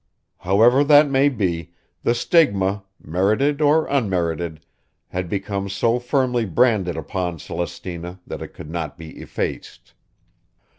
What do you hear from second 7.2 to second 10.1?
Celestina that it could not be effaced.